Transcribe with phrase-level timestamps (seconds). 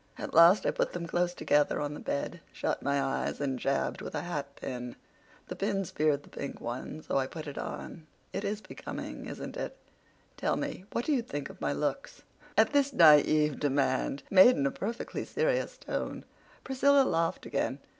[0.17, 4.01] At last I put them close together on the bed, shut my eyes, and jabbed
[4.01, 4.95] with a hat pin.
[5.47, 8.07] The pin speared the pink one, so I put it on.
[8.33, 9.77] It is becoming, isn't it?
[10.37, 12.23] Tell me, what do you think of my looks?"
[12.57, 16.25] At this naive demand, made in a perfectly serious tone,
[16.63, 17.77] Priscilla laughed again.